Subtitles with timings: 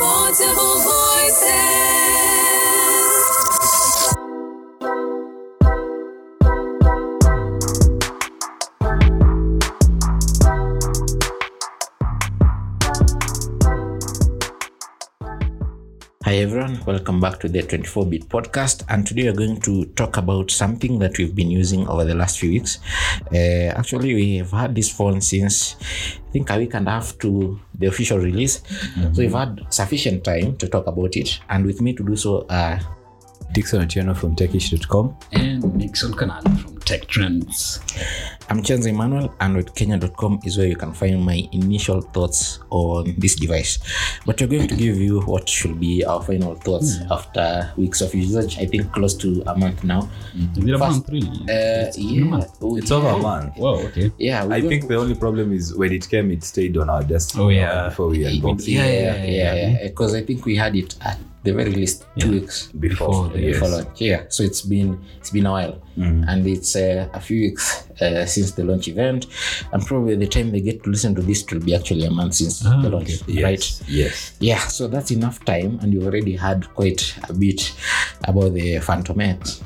[0.00, 2.29] Portable voices.
[16.30, 20.52] Hi everyone, welcome back to the 24-bit podcast and today we're going to talk about
[20.52, 22.78] something that we've been using over the last few weeks.
[23.34, 25.74] Uh, actually, we've had this phone since
[26.28, 28.62] I think a week and a half to the official release.
[29.12, 32.46] So we've had sufficient time to talk about it and with me to do so
[32.48, 32.78] uh,
[33.52, 35.16] Dixon Otieno from techish.com.
[35.32, 37.78] and Nixon Kanan from Tech Trends.
[38.48, 43.14] I'm Chenzo Emmanuel and with Kenya.com is where you can find my initial thoughts on
[43.16, 43.78] this device.
[44.26, 48.12] But we're going to give you what should be our final thoughts after weeks of
[48.12, 48.58] usage.
[48.58, 50.10] I think close to a month now.
[50.34, 51.28] Is it a First- month really?
[51.42, 52.44] Uh, yeah.
[52.60, 53.56] Oh, It's over a month.
[53.56, 54.10] wow, okay.
[54.18, 54.88] Yeah, I think to...
[54.88, 57.36] the only problem is when it came, it stayed on our desk.
[57.38, 57.90] Oh, yeah.
[57.90, 58.72] Before we unboxed it.
[58.72, 59.54] yeah, yeah, yeah, yeah, yeah.
[59.78, 59.86] yeah.
[59.86, 63.86] Because I think we had it at the very least two weeks Before, Before yes.
[63.96, 68.26] Yeah, so it's been it's been a while, and it's uh, a few weeks uh,
[68.26, 69.26] since the launch event,
[69.72, 72.34] and probably the time they get to listen to this, will be actually a month
[72.34, 73.42] since Ah, the launch, okay.
[73.42, 73.60] right?
[73.60, 73.82] Yes.
[73.88, 74.36] Yes.
[74.40, 77.72] Yeah, so that's enough time, and you've already had quite a bit
[78.24, 79.62] about the Phantom X,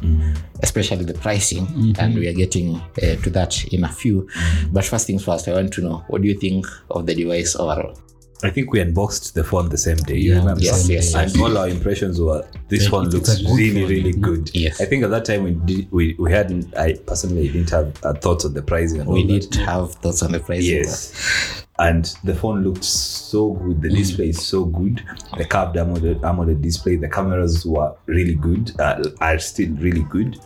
[0.63, 1.67] especially the pricing,
[1.99, 4.29] and we are getting uh, to that in a few.
[4.71, 7.57] But first things first, I want to know what do you think of the device
[7.57, 7.99] overall?
[8.45, 10.17] I think we unboxed the phone the same day.
[10.19, 10.61] You Yeah, remember?
[10.61, 13.89] Yes, yes, And all our impressions were this Yeah, phone looks really, phone.
[13.91, 14.51] really good.
[14.55, 14.81] Yes.
[14.81, 16.77] I think at that time we did, we, we hadn't.
[16.77, 19.01] I personally didn't have uh, thoughts on the pricing.
[19.01, 19.55] And We all that.
[19.57, 20.77] have thoughts on the pricing.
[20.77, 21.65] Yes.
[21.79, 23.83] And the phone looked so good.
[23.83, 25.03] The display is so good.
[25.39, 30.39] The curved AMOLED, AMOLED display, the cameras were really good, uh, are still really good.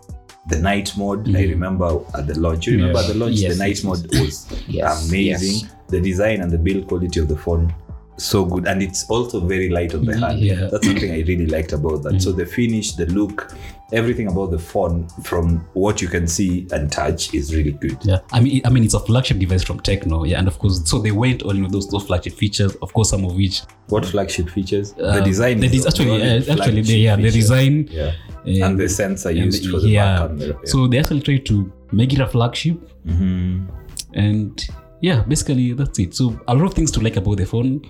[0.49, 2.67] The night mode, I remember at the launch.
[2.67, 3.09] You remember Yes.
[3.09, 5.55] the launch, Yes, the night yes, mode was Yes, amazing.
[5.69, 5.75] yes.
[5.91, 7.75] The design and the build quality of the phone,
[8.19, 8.67] so good.
[8.67, 10.41] And it's also very light on the hand.
[10.41, 10.69] Yeah.
[10.71, 12.21] That's something I really liked about that.
[12.21, 13.55] So the finish, the look,
[13.93, 17.97] everything about the phone from what you can see and touch is really good.
[18.03, 20.83] Yeah, I mean, I mean, it's a flagship device from Tecno, yeah, and of course,
[20.91, 22.75] so they went on with those those flagship features.
[22.83, 24.93] Of course, some of which What flagship features?
[24.93, 25.61] the um, design.
[25.61, 28.13] the actually, uh, actually, yeah, the design Yeah.
[28.45, 30.19] and, And the sensor used the- for the yeah.
[30.21, 30.47] back camera.
[30.49, 30.55] Yeah.
[30.65, 33.69] So they actually tried to make it a flagship, Mhm.
[34.15, 34.67] and
[35.01, 36.15] yeah, basically that's it.
[36.15, 37.81] So a lot of things to like about the phone,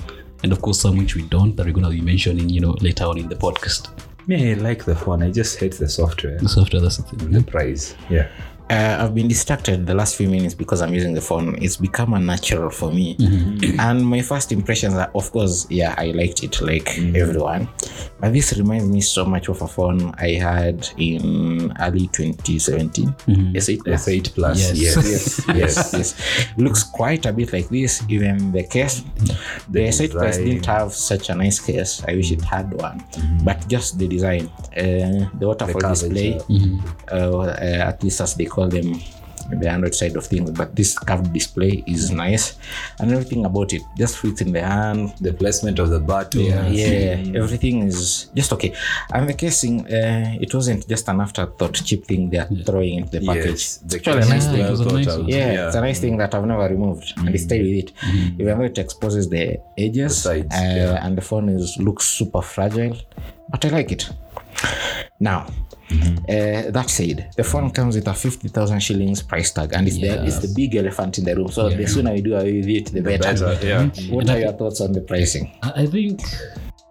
[0.43, 3.04] and of course, some which we don't that we're gonna be mentioning, you know, later
[3.04, 3.91] on in the podcast.
[4.26, 5.22] Me, I like the phone.
[5.22, 6.38] I just hate the software.
[6.38, 7.31] The software, that's the thing.
[7.31, 7.94] The price.
[8.10, 8.28] Yeah.
[8.70, 11.56] Uh, I've been distracted the last few minutes because I'm using the phone.
[11.62, 13.16] It's become a natural for me.
[13.16, 13.80] Mm-hmm.
[13.80, 17.16] And my first impressions are, of course, yeah, I liked it like Mm-hmm.
[17.16, 17.68] everyone.
[18.20, 23.08] But this reminds me so much of a phone I had in early 2017.
[23.54, 24.06] S8 Plus.
[24.08, 24.58] S8 Plus.
[24.58, 24.96] Yes.
[24.96, 25.46] Yes.
[25.48, 26.48] Yes, yes, yes.
[26.58, 28.02] Looks quite a bit like this.
[28.08, 29.02] Even the case,
[29.70, 32.02] the, S8 Plus didn't have such a nice case.
[32.06, 33.02] I wish it had one,
[33.44, 36.08] but just the design, uh, the waterfall curvature.
[36.08, 36.40] display,
[37.12, 39.00] uh, uh, at least as they call them,
[39.50, 40.50] the Android side of things.
[40.50, 42.58] But this curved display is nice,
[42.98, 45.14] and everything about it just fits in the hand.
[45.20, 46.41] The placement of the button.
[46.42, 46.66] Yeah.
[46.69, 48.74] Yeah, everything is just okay.
[49.14, 53.26] And the casing, uh, it wasn't just an afterthought cheap thing they're throwing into the
[53.26, 53.46] package.
[53.46, 53.80] Yes.
[53.86, 54.60] It's actually a nice Yeah, thing.
[54.66, 55.25] it was a nice thought one.
[55.25, 55.28] out.
[55.30, 57.92] Yeah, it's a nice thing that I've never removed, and they stay with it.
[58.38, 61.06] Even though it exposes the edges, The sides, uh, yeah.
[61.06, 62.96] and the phone is looks super fragile,
[63.50, 64.10] but I like it.
[65.20, 65.46] Now,
[65.91, 69.98] uh, that said, the phone comes with a fifty thousand shillings price tag, and it's
[69.98, 71.48] the it's the big elephant in the room.
[71.48, 73.34] So the sooner we do away with it, the better.
[73.34, 73.66] Better.
[73.66, 73.88] Yeah.
[74.10, 75.50] What are your thoughts on the pricing?
[75.62, 76.20] I think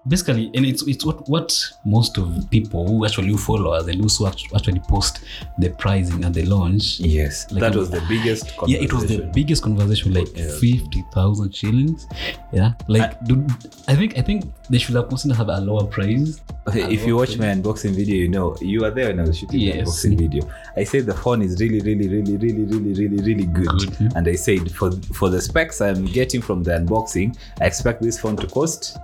[0.07, 1.49] basically, and it's it's what what
[1.85, 5.21] most of people who actually follow us and also act- actually post
[5.59, 6.99] the pricing at the launch.
[6.99, 7.51] Yes.
[7.51, 8.69] Like- that was the biggest conversation.
[8.69, 10.29] Yeah, it was the biggest conversation, like
[10.59, 12.07] fifty thousand shillings.
[12.53, 13.49] Yeah, like dude,
[13.87, 16.41] I think I think they should have considered have a lower price.
[16.67, 19.37] Okay, if you watch my unboxing video, you know you were there when I was
[19.37, 19.75] shooting Yes.
[19.75, 20.49] the unboxing video.
[20.75, 23.67] I said the phone is really, really, really, really, really, really, really good.
[23.97, 24.13] Good.
[24.15, 28.19] And I said for for the specs I'm getting from the unboxing, I expect this
[28.19, 28.97] phone to cost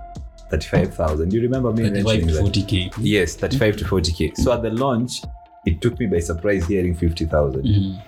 [0.56, 1.32] thirty-five thousand.
[1.32, 2.40] You remember me Thirty-five mentioning to that?
[2.40, 2.90] forty k.
[2.98, 4.32] Yes, thirty-five to forty k.
[4.34, 5.22] So at the launch,
[5.66, 7.98] it took me by surprise hearing fifty mm-hmm.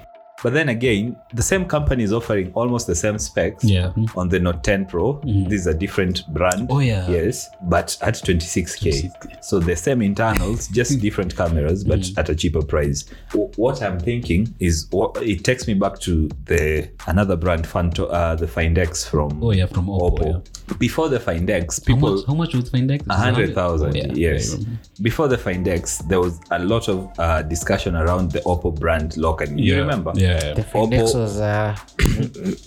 [0.43, 3.93] But then again, the same company is offering almost the same specs Yeah.
[4.17, 5.15] on the Note 10 Pro.
[5.15, 5.49] Mm-hmm.
[5.49, 6.67] This is a different brand.
[6.71, 7.09] Oh, yeah.
[7.09, 9.11] Yes, but at 26k.
[9.11, 9.43] 26K.
[9.45, 12.21] So the same internals, just different cameras, but mm-hmm.
[12.21, 13.07] at a cheaper price.
[13.31, 18.07] W- What I'm thinking is, what, it takes me back to the another brand, Fanto,
[18.13, 20.19] uh, the Find X from Oh yeah, from Oppo.
[20.19, 20.27] Oppo.
[20.66, 20.66] yeah.
[20.79, 22.27] Before the Findex, X, How people much?
[22.27, 22.95] How much was Findex?
[23.01, 23.05] X?
[23.09, 23.97] a hundred thousand.
[23.97, 24.55] Oh, yeah, yes.
[25.01, 29.17] Before the Find X, there was a lot of uh, discussion around the Oppo brand
[29.17, 29.57] locking.
[29.59, 29.81] You Yeah.
[29.81, 30.13] remember?
[30.15, 30.55] Yeah.
[30.55, 31.77] The Find X Oppo- was, uh,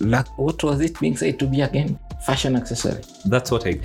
[0.00, 1.98] like, what was it being said to be again?
[2.24, 3.02] Fashion accessory.
[3.26, 3.72] That's what I.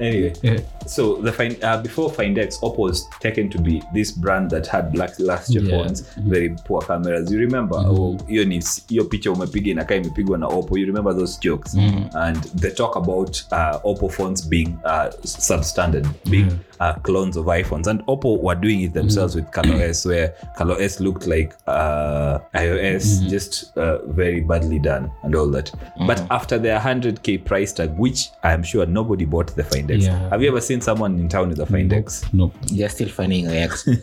[0.00, 0.60] anyway, Yeah.
[0.86, 4.66] so the find uh, before Find X, Oppo was taken to be this brand that
[4.66, 5.70] had lackluster Yeah.
[5.70, 7.30] phones, very poor cameras.
[7.32, 7.76] You remember?
[7.76, 10.78] Oh, hiyo ni hiyo picha umepiga inakaa imepigwa na Oppo.
[10.78, 11.74] You remember those jokes?
[12.14, 16.50] And they talk about uh, Oppo phones being uh, substandard, being
[16.80, 17.86] uh, clones of iPhones.
[17.86, 23.76] And Oppo were doing it themselves with ColorOS, where ColorOS looked like uh, iOS, just
[23.76, 25.72] uh, very badly done and all that.
[26.06, 30.04] But after their 100k price tag, which I'm sure nobody bought the Find X.
[30.04, 30.28] Yeah.
[30.30, 32.24] Have you ever seen someone in town with a Find X?
[32.32, 32.54] Nope.
[32.72, 33.88] They're still finding the X.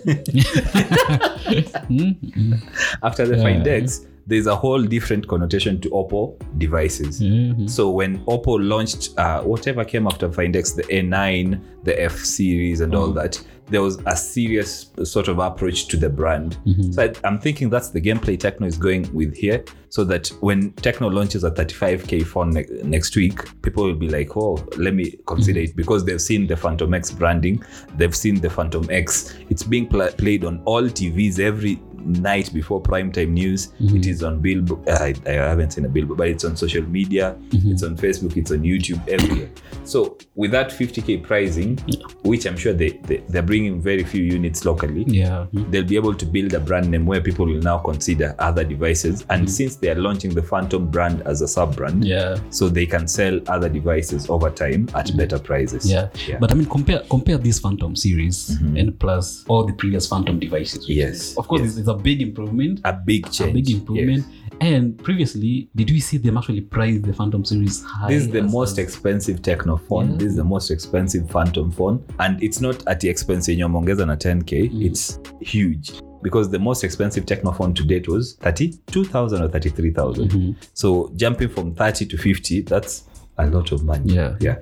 [3.04, 7.22] After the Find X, there's a whole different connotation to Oppo devices.
[7.22, 7.68] Mm-hmm.
[7.68, 12.82] So when Oppo launched uh, whatever came after Find X, the A9, the F series,
[12.82, 13.20] and all mm-hmm.
[13.20, 16.58] that, there was a serious sort of approach to the brand.
[16.66, 16.92] Mm-hmm.
[16.92, 19.64] So I, I'm thinking that's the gameplay Tecno is going with here.
[19.90, 24.36] So that when Tecno launches a 35k phone ne- next week, people will be like,
[24.36, 27.64] "Oh, let me consider it," because they've seen the Phantom X branding,
[27.96, 29.36] they've seen the Phantom X.
[29.50, 33.74] It's being pla played on all TVs every night before primetime news.
[33.82, 33.98] Mhm.
[33.98, 34.88] It is on billboard.
[34.90, 37.36] I, I haven't seen a billboard, but it's on social media.
[37.50, 37.72] Mhm.
[37.72, 38.38] It's on Facebook.
[38.38, 39.50] It's on YouTube everywhere.
[39.84, 41.78] So with that 50k pricing,
[42.24, 45.46] which I'm sure they, they they're bringing very few units locally, Yeah.
[45.54, 45.72] Mhm.
[45.72, 49.26] they'll be able to build a brand name where people will now consider other devices.
[49.30, 52.38] And since they are launching the Phantom brand as a sub brand, Yeah.
[52.50, 55.90] so they can sell other devices over time at better prices.
[55.90, 56.10] Yeah.
[56.28, 56.38] yeah.
[56.40, 58.78] But I mean, compare compare this Phantom series mm-hmm.
[58.78, 60.88] and plus all the previous Phantom devices.
[60.90, 61.70] Yes, Of course, yes.
[61.72, 62.80] it's, it's a big improvement.
[62.84, 63.50] a big change.
[63.52, 64.26] A big improvement.
[64.62, 68.08] And previously, did we see them actually price the Phantom series high?
[68.14, 70.12] This is the as- most expensive Tecno phone.
[70.12, 70.18] Yeah.
[70.18, 74.06] This is the most expensive Phantom phone, and it's not at the expense yenye wameongeza
[74.06, 74.70] na 10k.
[74.70, 74.82] Mm.
[74.82, 75.92] It's huge
[76.24, 80.32] because the most expensive Tecno phone to date was 32,000 or 33,000.
[80.32, 80.54] Mhm.
[80.74, 83.04] So jumping from 30 to 50, that's
[83.38, 84.14] a lot of money.
[84.16, 84.36] Yeah.
[84.40, 84.56] Yeah.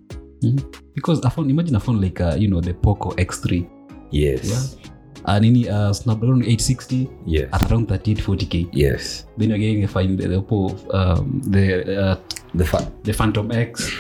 [0.96, 3.66] Because a phone, imagine a phone like uh, you know the Poco X3,
[4.12, 4.44] Yes.
[4.46, 4.92] yeah,
[5.26, 7.50] uh, nini uh, Snapdragon 860 Yes.
[7.54, 8.70] at around 38 40k.
[8.74, 9.26] Yes.
[9.38, 12.16] Then getting the find the, Oppo, um, the uh,
[12.56, 12.86] The fun.
[13.04, 13.92] the Phantom X.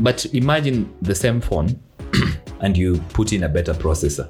[0.00, 1.68] But imagine the same phone
[2.60, 4.28] and you put in a better processor.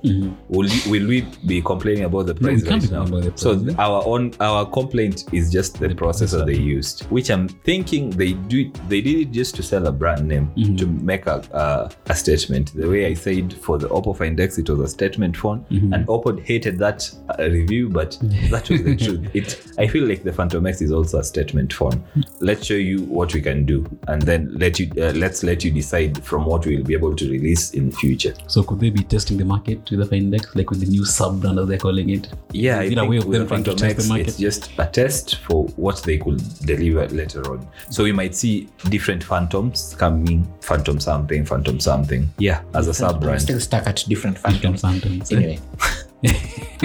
[0.49, 2.45] Will, you, will we be complaining about the Mm-hmm.
[2.45, 3.19] No, price right now?
[3.19, 3.75] about so price.
[3.79, 6.47] our own our complaint is just the, processor processor.
[6.47, 10.27] they used, which I'm thinking they do they did it just to sell a brand
[10.29, 10.77] name Mm-hmm.
[10.77, 12.73] to make a uh, a statement.
[12.75, 15.93] The way I said for the Oppo Find X, it was a statement phone, Mm-hmm.
[15.93, 18.17] and Oppo hated that uh, review, but
[18.51, 19.29] that was the truth.
[19.35, 22.03] It I feel like the Phantom X is also a statement phone.
[22.41, 25.71] Let's show you what we can do, and then let you uh, let's let you
[25.71, 28.20] decide from what we'll be able to release in future.
[28.47, 31.05] So could they be testing the market with the Find X, like with the new
[31.05, 32.29] sub brand as they're calling it?
[32.53, 34.29] Yeah, Is I it a way of them trying to test the market?
[34.29, 37.67] it's just a test for what they could deliver later on.
[37.91, 42.29] So we might see different phantoms coming, phantom something, phantom something.
[42.39, 43.43] Yeah, as a sub brand.
[43.43, 45.29] still stuck at different Phantom phantoms.
[45.31, 45.33] Phantoms.
[45.33, 45.37] Eh?
[45.37, 45.61] Anyway.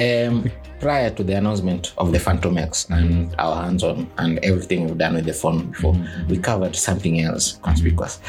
[0.00, 4.84] um, prior to the announcement of the Phantom X and our hands on and everything
[4.86, 5.96] we've done with the phone before,
[6.28, 8.20] we covered something else conspicuous.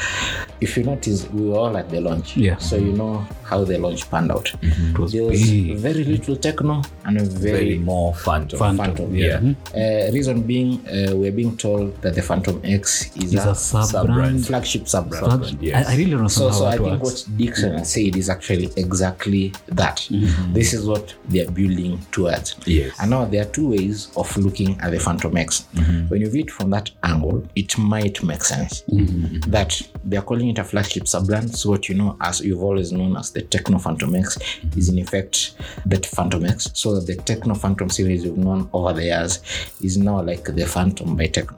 [0.60, 2.36] If you notice, we were all at the launch.
[2.36, 2.56] Yeah.
[2.56, 4.50] So you know how the launch panned out.
[4.62, 5.76] It was There was big.
[5.76, 8.58] very little tecno and a Very very, more phantom.
[8.58, 8.84] Phantom.
[8.96, 9.14] Phantom.
[9.14, 9.40] Yeah.
[9.74, 13.84] Uh, reason being, uh, we're being told that the Phantom X is a, a sub
[13.84, 14.46] sub-brand.
[14.46, 15.58] flagship sub brand.
[15.60, 15.86] Yes.
[15.86, 18.70] I, I really don't know So, how so I think what Dixon said is actually
[18.76, 20.07] exactly that.
[20.08, 20.52] Mm-hmm.
[20.52, 22.56] This is what they're building towards.
[22.66, 22.96] Yes.
[23.00, 25.66] And now there are two ways of looking at the Phantom X.
[25.74, 26.08] Mm-hmm.
[26.08, 29.50] When you view it from that angle, it might make sense mm-hmm.
[29.50, 31.54] that they're calling it a flagship sub-brand.
[31.56, 34.38] So what you know, as you've always known as the Tecno Phantom X,
[34.76, 35.54] is in effect
[35.86, 36.70] the Phantom X.
[36.74, 39.40] So that the Tecno Phantom series you've known over the years
[39.82, 41.56] is now like the Phantom by Tecno.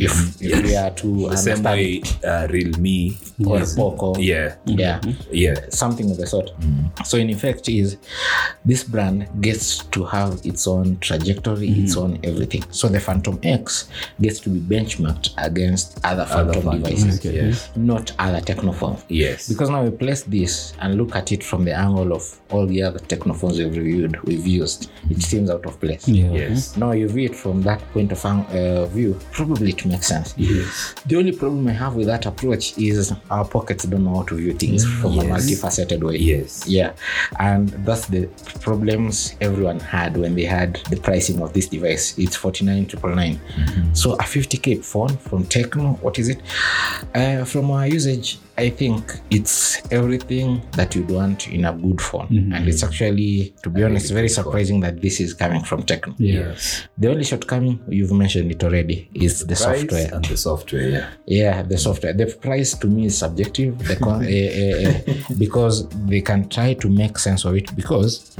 [0.00, 3.16] If, if we are to The same way uh, Realme
[3.46, 4.56] or is- Poco, Yeah.
[4.64, 5.00] yeah
[5.30, 5.54] Yeah.
[5.70, 6.50] something of the sort.
[7.04, 7.96] So in effect, is
[8.64, 12.64] this brand gets to have its own trajectory, its own everything.
[12.70, 13.88] So the Phantom X
[14.20, 17.70] gets to be benchmarked against other Phantom Phantom, devices, yes.
[17.76, 19.04] not other technophones.
[19.08, 19.48] Yes.
[19.48, 22.82] Because now we place this and look at it from the angle of all the
[22.82, 26.06] other technophones we've reviewed, we've used, it seems out of place.
[26.08, 26.30] Yeah.
[26.32, 26.76] yes.
[26.76, 30.34] Now you view it from that point of uh, view, probably it makes sense.
[30.36, 30.94] Yes.
[31.06, 34.34] The only problem I have with that approach is our pockets don't know how to
[34.34, 36.16] view things from a multifaceted way.
[36.16, 36.66] Yes.
[36.66, 36.92] Yeah.
[37.38, 38.26] And that's the
[38.60, 42.18] problems everyone had when they had the pricing of this device.
[42.18, 43.94] It's 49,999.
[43.94, 46.40] So a 50k phone from Tecno, what is it?
[47.14, 52.52] Uh, from our usage, I think it's everything that you'd want in a good phone.
[52.54, 56.14] And it's actually, to be honest, very surprising that this is coming from Techno.
[56.18, 56.88] Yes.
[56.96, 60.08] The only shortcoming, you've mentioned it already, is the Price software.
[60.14, 60.88] and the software.
[60.88, 61.08] Yeah.
[61.26, 62.14] Yeah, the software.
[62.14, 66.72] The price to me is subjective the con- uh, uh, uh, because they can try
[66.74, 67.74] to make sense of it.
[67.76, 68.36] Because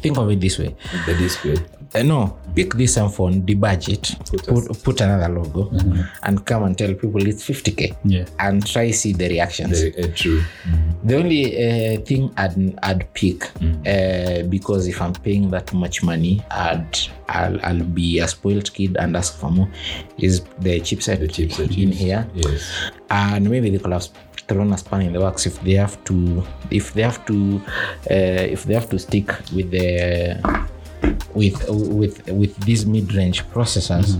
[0.00, 0.74] think of it this way:
[1.06, 1.56] The display.
[1.94, 5.70] Uh, no, pick this same phone, debudge it, Put put, put, another logo,
[6.22, 8.24] and come and tell people it's 50k, Yeah.
[8.38, 9.80] and try see the reactions.
[9.80, 10.42] The, uh, true.
[11.04, 13.86] The only uh, thing I'd, I'd pick, Mm.
[13.86, 18.96] uh, because if I'm paying that much money, I'd, I'll, I'll be a spoiled kid
[18.96, 19.68] and ask for more,
[20.18, 21.98] is the chipset, The chipset, in yes.
[21.98, 22.30] here.
[22.34, 22.90] Yes.
[23.10, 24.08] And maybe they could have
[24.48, 27.60] thrown a span in the works if they have to, if they have to,
[28.10, 28.14] uh,
[28.54, 30.40] if they have to stick with the
[31.34, 34.16] with with with these mid-range processors,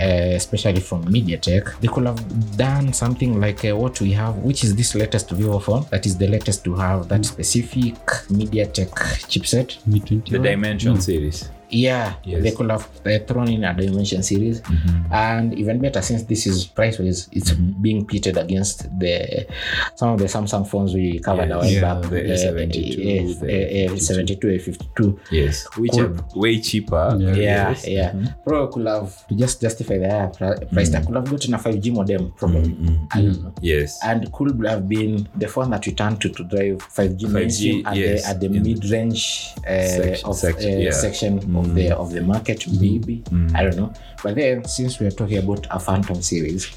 [0.00, 4.64] uh, especially from MediaTek, they could have done something like uh, what we have, which
[4.64, 5.86] is this latest Vivo phone.
[5.90, 7.94] That is the latest to have that specific
[8.28, 8.90] MediaTek
[9.30, 9.86] chipset.
[9.86, 11.50] Mi 20 The Dimension series.
[11.70, 12.42] Yeah, Yes.
[12.42, 15.12] they could have uh, thrown in a Dimension series, mm-hmm.
[15.12, 19.46] and even better since this is price wise, it's being pitted against the
[19.94, 21.56] some of the Samsung phones we covered Yes.
[21.58, 22.10] our Yeah, back.
[22.10, 25.18] the uh, A72, uh, the uh, uh, 72, A52.
[25.30, 25.66] Yes.
[25.76, 27.16] Which could, are way cheaper.
[27.18, 27.34] Yeah.
[27.34, 27.88] Yeah, Yes.
[27.88, 28.10] yeah.
[28.12, 28.26] Mm-hmm.
[28.46, 30.58] Probably could have to just justify the higher price
[30.90, 30.96] mm-hmm.
[30.96, 32.76] i Could have gotten a 5G modem, probably.
[33.12, 33.54] I don't know.
[33.60, 33.98] Yes.
[34.04, 37.88] And could have been the phone that we turned to to drive 5G, 5G, mainstream
[37.92, 38.26] yes.
[38.28, 40.90] at the, at the mid-range uh, Section- of section, uh, yeah.
[40.90, 43.22] section of the of the market, maybe.
[43.54, 43.92] I don't know.
[44.22, 46.70] But then, since we are talking about a Phantom series,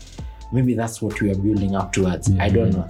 [0.52, 2.32] maybe that's what we are building up towards.
[2.40, 2.88] I don't know.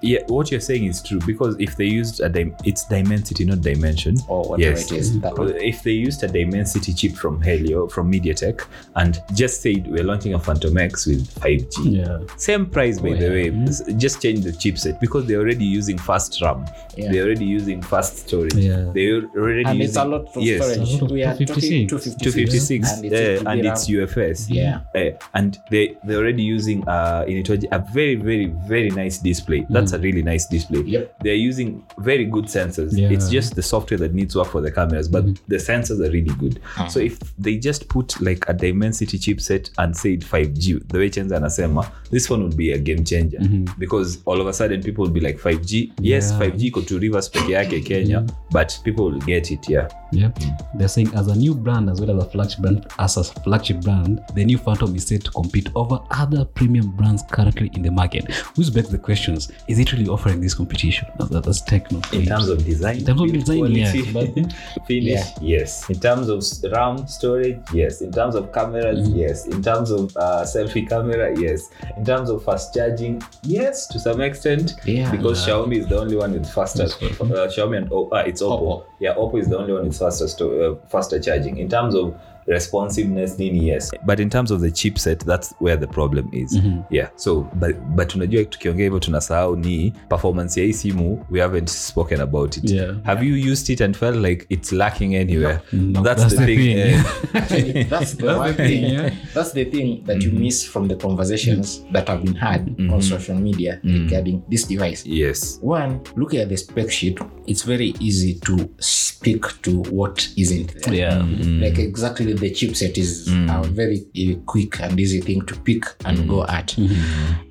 [0.00, 3.60] Yeah, what you're saying is true because if they used a dim- it's dimensity, not
[3.62, 4.16] dimension.
[4.28, 4.92] Or whatever Yes.
[4.92, 5.20] it is.
[5.20, 5.54] That one.
[5.56, 8.60] If they used a Dimensity chip from Helio, from MediaTek,
[8.96, 12.18] and just said we're launching a Phantom X with 5G, Yeah.
[12.36, 13.50] same price by Oh, the yeah.
[13.50, 16.64] way, S- just change the chipset because they're already using fast RAM,
[16.96, 17.10] Yeah.
[17.10, 18.90] they're already using fast storage, Yeah.
[18.94, 21.00] they're already And using it's a lot of yes, storage.
[21.02, 21.88] Lot We are talking 256.
[21.88, 22.22] 256.
[22.22, 24.48] 256 And it's, uh, and it's UFS.
[24.50, 24.80] Yeah.
[24.94, 29.66] Uh, and they they're already using uh in it a very very very nice display.
[29.70, 30.02] That's a mm.
[30.02, 30.82] really nice display.
[30.82, 31.20] Yep.
[31.20, 32.96] They're using very good sensors.
[32.96, 33.10] Yeah.
[33.10, 35.44] It's just the software that needs work for the cameras, but mm-hmm.
[35.48, 36.60] the sensors are really good.
[36.76, 36.86] Ah.
[36.88, 41.36] So if they just put like a Dimensity chipset and said 5G, the way Chenza
[41.36, 43.78] anasema, this one would be a game changer mm-hmm.
[43.78, 45.92] because all of a sudden people will be like 5G.
[46.00, 46.50] Yes, Yeah.
[46.50, 47.86] 5G iko to Rivers peke yake mm-hmm.
[47.86, 49.68] Kenya, but people will get it.
[49.68, 49.88] Yeah.
[50.12, 50.34] Yep.
[50.36, 50.78] Mm.
[50.78, 53.80] They're saying as a new brand as well as a flagship brand, as a flagship
[53.82, 57.90] brand, the new Phantom is set to compete over other premium brands currently in the
[57.90, 58.32] market.
[58.56, 61.08] Which begs the questions: Is it really offering this competition?
[61.18, 62.00] That- That's tecno.
[62.12, 65.24] in terms of design, In terms of design, quality, yeah, finish, Yeah.
[65.40, 65.88] yes.
[65.90, 66.42] In terms of
[66.72, 68.00] RAM storage, yes.
[68.00, 69.18] In terms of cameras, Mm-hmm.
[69.18, 69.46] yes.
[69.46, 71.70] In terms of uh, selfie camera, yes.
[71.96, 74.74] In terms of fast charging, yes, to some extent.
[74.84, 75.10] Yeah.
[75.10, 76.84] Because Xiaomi is the only one with faster.
[76.84, 77.48] Uh.
[77.48, 78.60] Xiaomi and Oppo, uh, it's Oppo.
[78.62, 78.84] Oppo.
[79.00, 81.58] Yeah, Oppo is the only one with faster sto- uh, faster charging.
[81.58, 82.14] In terms of
[82.48, 86.82] responsiveness nini yes but in terms of the chipset that's where the problem is Mhm.
[86.90, 91.68] yeah so but, but unajua tukiongea hivyo tunasahau ni performance ya hii simu we haven't
[91.68, 92.96] spoken about it Yeah.
[93.02, 96.36] have you used it and felt like it's lacking anywhere No, that's, mm, that's the,
[96.36, 97.04] the thing, thing.
[97.34, 98.92] Actually, that's the one thing, thing.
[98.94, 99.10] yeah.
[99.34, 100.42] That's the thing that you mm-hmm.
[100.44, 101.92] miss from the conversations mm-hmm.
[101.92, 103.00] that have been had on mm-hmm.
[103.00, 105.06] social media regarding this device.
[105.06, 110.74] yes One, looking at the spec sheet, it's very easy to speak to what isn't
[110.84, 110.94] there.
[110.94, 111.26] Yeah.
[111.60, 116.28] Like exactly the chipset is a very uh, quick and easy thing to pick and
[116.28, 116.74] go at.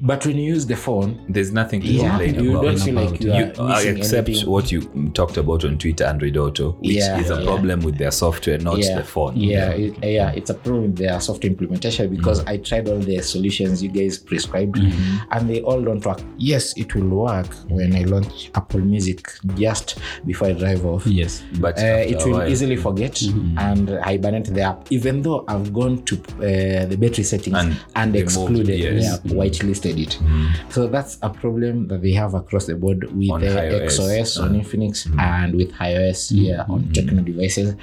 [0.02, 2.96] But when you use the phone, there's nothing to yeah, complain you about don't feel
[2.96, 4.50] like you you, are uh, missing accept anything.
[4.50, 7.46] what you mm, talked about on Twitter, Android Auto, which Yeah, is a yeah.
[7.46, 9.36] problem with their software, not yeah, the phone.
[9.38, 13.22] Yeah, it, yeah, it's a problem with their software implementation because I tried all the
[13.22, 16.20] solutions you guys prescribed and they all don't work.
[16.38, 21.06] Yes, it will work when I launch Apple Music just before I drive off.
[21.08, 21.44] Yes.
[21.60, 23.22] But Uh, it will while- easily forget
[23.58, 28.16] and hibernate the app, even though I've gone to uh, the battery settings And and,
[28.16, 29.04] excluded yes.
[29.04, 29.32] the app, mm.
[29.38, 30.18] whitelisted it.
[30.22, 30.72] Mm.
[30.72, 34.00] So that's a problem that they have across the board with On the HiOS.
[34.00, 34.62] XOS on mm.
[34.64, 37.76] Infinix and with HiOS here on Tecno devices.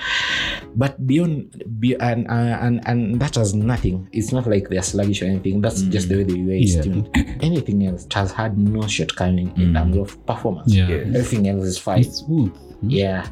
[0.76, 4.08] But beyond, be, and, uh, and and that has nothing.
[4.12, 5.60] It's not like they're sluggish or anything.
[5.60, 6.82] That's just the way the UI is Yeah.
[6.82, 7.08] tuned.
[7.42, 10.72] Anything else has had no shortcoming in terms of performance.
[10.72, 10.88] Yeah.
[10.88, 10.96] Yeah.
[11.18, 12.00] Everything else is fine.
[12.00, 12.52] It's smooth.
[12.84, 12.90] Mm-hmm.
[12.90, 13.26] Yeah.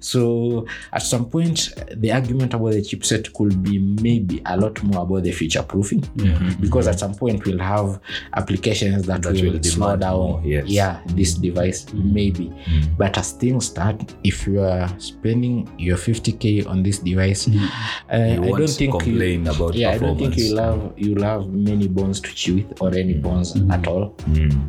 [0.00, 5.02] So at some point, the argument about the chipset could be maybe a lot more
[5.02, 6.02] about the future proofing.
[6.02, 6.60] Mm-hmm.
[6.60, 8.00] Because at some point we'll have
[8.34, 10.66] applications that, That will, will slow down more, yes.
[10.68, 11.42] yeah, this mm-hmm.
[11.42, 12.52] device, maybe.
[12.98, 17.50] But as things start, if you are spending your 50k on this device, uh,
[18.10, 21.88] I don't think complain you, about yeah, I don't think you'll have you'll have many
[21.88, 24.14] bones to chew with or any bones at all.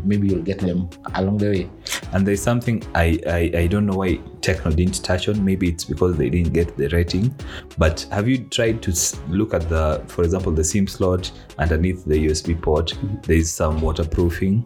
[0.04, 1.70] Maybe you'll get them along the way.
[2.14, 4.05] And there's something I, I I don't know why
[4.42, 5.44] Tecno didn't touch on.
[5.44, 7.36] Maybe it's because they didn't get the rating.
[7.78, 12.28] But have you tried to look at the, for example, the SIM slot underneath the
[12.28, 12.88] USB port?
[12.92, 13.22] Mm-hmm.
[13.24, 14.66] There is some waterproofing.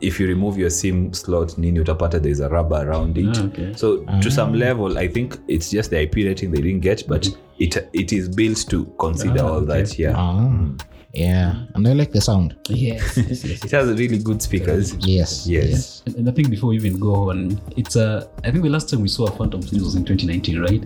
[0.00, 3.38] If you remove your SIM slot, nini utapata there's a rubber around it.
[3.38, 3.72] Ah, okay.
[3.76, 4.56] So to some ah.
[4.56, 7.40] level, I think it's just the IP rating they didn't get, but mm-hmm.
[7.58, 9.96] it it is built to consider ah, all that.
[9.96, 10.80] Yeah, Ah, mm.
[11.12, 11.74] Yeah, mm.
[11.74, 12.56] and I like the sound.
[12.68, 13.64] Yes, yes, yes.
[13.64, 14.94] it has really good speakers.
[15.06, 16.02] Yes, Yes.
[16.06, 18.88] And, and I think before we even go on, it's uh, I think the last
[18.88, 20.82] time we saw a Phantom series was in 2019, right?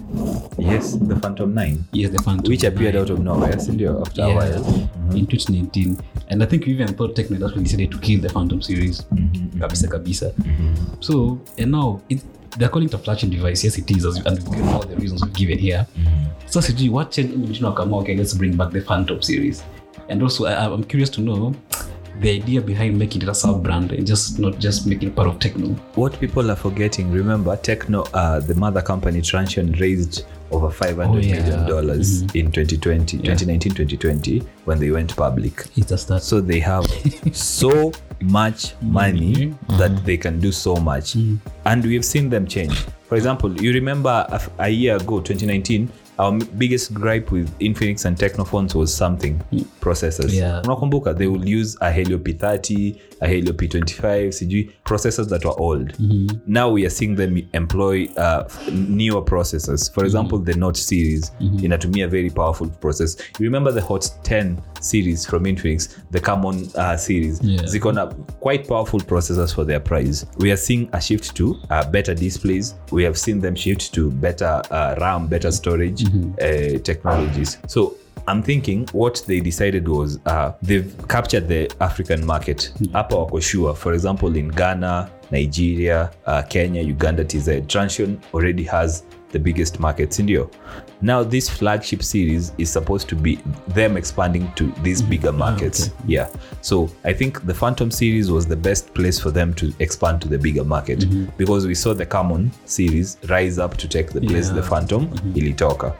[0.59, 2.51] Yes, the Phantom Nine, Yes, the Phantom.
[2.51, 3.03] which appeared 9.
[3.03, 4.97] out of nowhere, sindio, after a yeah, while.
[5.15, 5.27] in mm-hmm.
[5.27, 9.03] 2019 and i think we even thought tecno actually decided to kill the phantom series
[9.03, 9.61] mm-hmm.
[9.61, 10.75] kabisa kabisa mm-hmm.
[11.01, 12.21] so and now it,
[12.59, 14.97] they're calling it a flashing device yes it is as you, and we've all the
[14.97, 15.87] reasons we've given here
[16.47, 19.63] so sijui what changed in between wakama okay let's bring back the phantom series
[20.09, 21.55] and also I, i'm curious to know
[22.21, 25.39] the idea behind making it a sub brand and just not just making part of
[25.39, 30.97] tecno What people are forgetting, remember, Tecno, uh, the mother company, Transsion, raised over five
[30.97, 31.61] hundred Oh, million mm-hmm.
[31.63, 31.67] yeah.
[31.67, 35.65] dollars in 2020, 2019, 2020, when they went public.
[35.77, 36.85] it's a start So they have
[37.33, 39.77] so much money mm-hmm.
[39.79, 40.05] that mm-hmm.
[40.07, 41.17] they can do so much.
[41.65, 42.77] And we've seen them change.
[43.09, 48.17] For example, you remember a, a year ago, 2019, our biggest gripe with Infinix and
[48.17, 49.43] Technophones was something
[49.81, 50.33] processors.
[50.33, 50.63] Yeah.
[50.65, 55.93] Unakumbuka, they will use a Helio P30, a Helio P25, CG processors that were old.
[56.47, 59.93] Now we are seeing them employ uh, newer processors.
[59.93, 63.17] For example, the Note series inatumia very powerful process.
[63.39, 67.41] You remember the Hot 10 series from Infinix, the Camon uh, series.
[67.43, 67.63] Yeah.
[67.63, 68.07] Ziko na
[68.41, 70.27] quite powerful processors for their price.
[70.39, 72.75] We are seeing a shift to uh, better displays.
[72.91, 77.59] We have seen them shift to better uh, RAM, better storage uh, technologies.
[77.67, 77.97] So
[78.29, 82.73] I'm thinking what they decided was uh, they've captured the African market.
[82.93, 83.75] Hapa wako sure.
[83.75, 90.19] For example, in Ghana, Nigeria, uh, Kenya, Uganda, TZ, Transsion already has the biggest markets
[90.19, 90.47] in India.
[91.01, 93.37] Now, this flagship series is supposed to be
[93.69, 95.11] them expanding to these mm-hmm.
[95.11, 95.91] bigger markets.
[96.07, 96.29] Yeah.
[96.63, 100.29] So I think the Phantom series was the best place for them to expand to
[100.29, 101.37] the bigger market mm-hmm.
[101.37, 104.55] because we saw the Camon series rise up to take the place Yeah.
[104.55, 105.33] the Phantom mm-hmm.
[105.33, 105.95] ilitoka.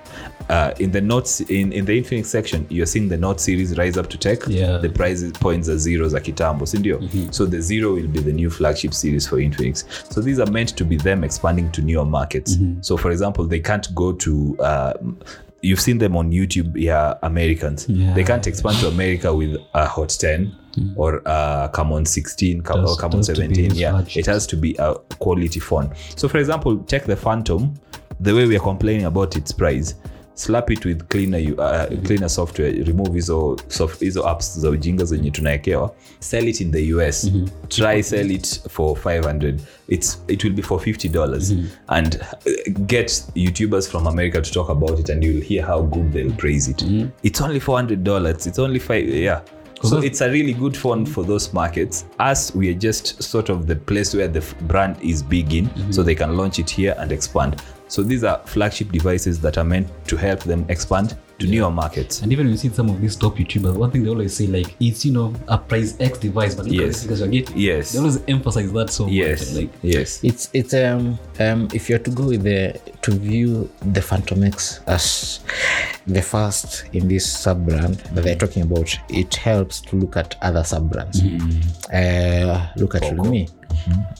[0.49, 3.97] Uh, in the notes in, in the Infinix section, you're seeing the Note series rise
[3.97, 4.79] up to take Yeah.
[4.79, 7.01] the price points are zero za kitambo sindio
[7.35, 9.85] so the zero will be the new flagship series for infinix.
[10.13, 12.57] So these are meant to be them expanding to newer markets.
[12.81, 14.93] So for example they can't go to uh,
[15.63, 17.89] you've seen them on youtube yeah americans.
[17.89, 18.15] Yeah.
[18.15, 20.55] they can't expand to america with a hot 10
[20.95, 24.05] or uh, Camon 16 come, Does- or Camon does to be 17 yeah.
[24.15, 25.91] it has to be a quality phone.
[26.17, 27.75] So for example check the phantom.
[28.21, 29.95] The way we are complaining about its price
[30.37, 32.73] slap it with cleaner, uh, cleaner software.
[32.85, 35.91] Remove hizo soft, hizo apps za ujinga zenye tunaekewa.
[36.21, 37.31] Sell it in the us
[37.69, 41.51] try sell it for 500 it's, it will be for 50 dollars.
[41.89, 46.13] And uh, get youtubers from america to talk about it and you'll hear how good
[46.13, 46.83] they'll praise it.
[47.23, 48.47] It's only 400 dollars.
[48.47, 49.41] It's only five yeah.
[49.83, 52.07] So it's a really good phone for those markets.
[52.19, 56.03] Us, we are just sort of the place where the brand is big in, so
[56.03, 57.63] they can launch it here and expand.
[57.89, 62.23] So these are flagship devices that are meant to help them expand to newer markets.
[62.23, 64.47] and even when you see some of these top youtubers one thing they always say
[64.47, 66.95] like it's you know a price x device but Yes.
[66.97, 67.93] the figures you're getting Yes.
[67.93, 70.21] they always emphasize that so Yes, much like yes.
[70.25, 74.81] It's it's um um if you're to go with the to view the Phantom X
[74.87, 75.41] as
[76.07, 80.37] the first in this sub brand that they're talking about, it helps to look at
[80.43, 81.21] other sub brands.
[81.93, 83.49] Uh, look at Lumi.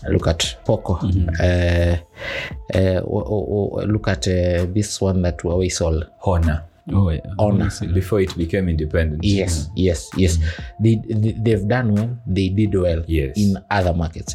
[0.09, 0.95] Look at Poco.
[1.41, 1.97] Uh,
[2.75, 6.07] uh, or, or, or look at uh, this one that Huawei sold.
[6.25, 7.71] Honor oh yeah Honor.
[7.93, 9.25] Before it became independent.
[9.25, 10.39] Yes, yes, yes.
[10.81, 12.11] They, they they've done well.
[12.27, 13.37] They did well Yes.
[13.37, 14.35] in other markets.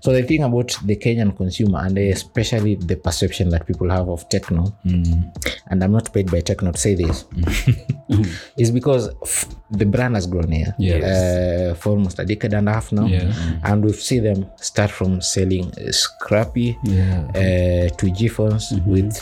[0.00, 4.28] So the thing about the Kenyan consumer and especially the perception that people have of
[4.28, 7.24] techno, and I'm not paid by techno to say this,
[8.58, 11.02] is because f- the brand has grown here Yes.
[11.04, 13.32] uh, for almost a decade and a half now, Yeah.
[13.64, 17.24] and we've seen them start from selling scrappy Yeah.
[17.34, 19.16] uh, 2G phones with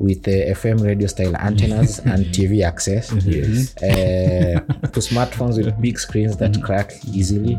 [0.00, 3.12] with uh, FM radio style antennas and TV access.
[3.24, 3.76] Yes.
[3.82, 4.60] Uh,
[4.94, 7.56] to smartphones with big screens that crack easily,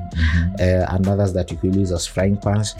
[0.59, 2.75] uh, and others that you could use as frying pans,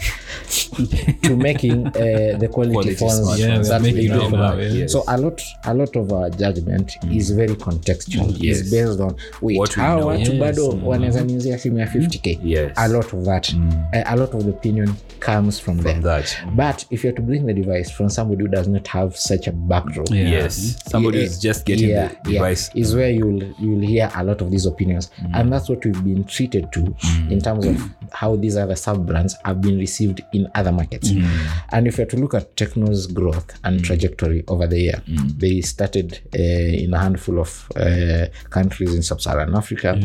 [1.22, 1.92] to making uh,
[2.38, 3.38] the quality, Quality phones smartphones.
[3.38, 4.58] Yeah, that we're we making do now, now.
[4.58, 4.92] Yes.
[4.92, 8.34] So a lot, a lot of our judgment is very contextual.
[8.38, 8.60] Yes.
[8.60, 10.06] It's based on wait, What we how know.
[10.06, 10.40] watu Yes.
[10.40, 12.38] bado wanaweza niuzia simu ya 50k.
[12.44, 12.72] Yes.
[12.74, 16.36] A lot of that, uh, a lot of the opinion comes from, From that.
[16.56, 19.52] But if you're to bring the device from somebody who does not have such a
[19.52, 20.30] backdrop, Yeah.
[20.30, 20.76] Yes.
[20.90, 22.70] Somebody yeah, is just getting yeah, the device.
[22.74, 25.30] is where you'll you'll hear a lot of these opinions, mm.
[25.34, 27.30] and that's what we've been treated to mm.
[27.30, 31.10] in terms of how these other sub brands have been received in other markets.
[31.10, 31.26] Mm.
[31.70, 36.20] And if you're to look at Tecno's growth and trajectory over the year, they started
[36.34, 39.98] uh, in a handful of uh, countries in sub-Saharan Africa.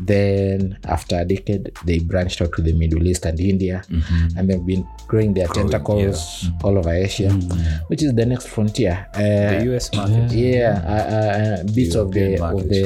[0.00, 4.38] Then after a decade, they branched out to the Middle East and India, mm-hmm.
[4.38, 7.30] and they've been growing their tentacles all over Asia,
[7.88, 9.06] which is the next frontier.
[9.14, 10.32] Uh, The US market.
[10.32, 12.82] yeah, uh, uh, uh, bits of the European of the